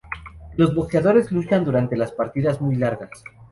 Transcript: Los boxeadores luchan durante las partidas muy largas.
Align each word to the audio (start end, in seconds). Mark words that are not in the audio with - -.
Los 0.57 0.73
boxeadores 0.73 1.31
luchan 1.31 1.63
durante 1.63 1.95
las 1.95 2.11
partidas 2.11 2.59
muy 2.59 2.75
largas. 2.75 3.23